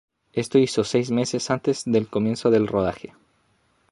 [0.33, 3.13] Esto lo hizo seis meses antes del comienzo del rodaje.